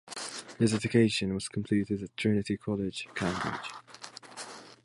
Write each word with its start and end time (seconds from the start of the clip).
His 0.57 0.73
education 0.73 1.31
was 1.35 1.47
completed 1.47 2.01
at 2.01 2.17
Trinity 2.17 2.57
College, 2.57 3.07
Cambridge. 3.13 3.69